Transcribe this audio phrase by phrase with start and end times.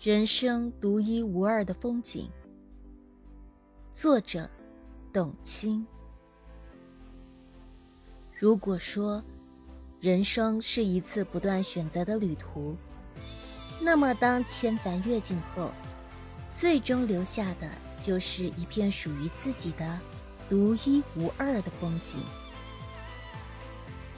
[0.00, 2.30] 人生独一无二的风景。
[3.92, 4.48] 作者
[5.12, 5.84] 董卿。
[8.32, 9.20] 如果说
[9.98, 12.76] 人生是一次不断选择的旅途
[13.80, 15.72] 那么当千帆阅尽后
[16.48, 17.68] 最终留下的
[18.00, 19.98] 就是一片属于自己的
[20.48, 22.22] 独一无二的风景。